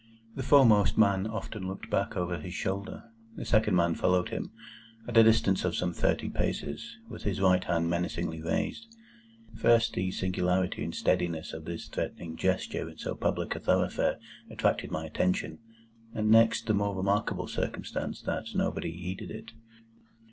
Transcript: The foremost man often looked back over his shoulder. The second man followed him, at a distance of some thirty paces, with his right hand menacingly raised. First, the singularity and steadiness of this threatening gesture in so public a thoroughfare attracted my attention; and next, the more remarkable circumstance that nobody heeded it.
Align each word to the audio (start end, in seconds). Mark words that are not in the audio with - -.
The 0.35 0.41
foremost 0.41 0.97
man 0.97 1.27
often 1.27 1.67
looked 1.67 1.91
back 1.91 2.17
over 2.17 2.39
his 2.39 2.55
shoulder. 2.55 3.03
The 3.35 3.45
second 3.45 3.75
man 3.75 3.93
followed 3.93 4.29
him, 4.29 4.49
at 5.07 5.15
a 5.15 5.21
distance 5.21 5.63
of 5.63 5.75
some 5.75 5.93
thirty 5.93 6.27
paces, 6.27 6.97
with 7.07 7.21
his 7.21 7.39
right 7.39 7.63
hand 7.63 7.87
menacingly 7.87 8.41
raised. 8.41 8.87
First, 9.55 9.93
the 9.93 10.09
singularity 10.09 10.83
and 10.83 10.95
steadiness 10.95 11.53
of 11.53 11.65
this 11.65 11.87
threatening 11.87 12.35
gesture 12.35 12.89
in 12.89 12.97
so 12.97 13.13
public 13.13 13.55
a 13.55 13.59
thoroughfare 13.59 14.17
attracted 14.49 14.89
my 14.89 15.05
attention; 15.05 15.59
and 16.15 16.31
next, 16.31 16.65
the 16.65 16.73
more 16.73 16.95
remarkable 16.97 17.47
circumstance 17.47 18.23
that 18.23 18.55
nobody 18.55 18.91
heeded 18.91 19.29
it. 19.29 19.51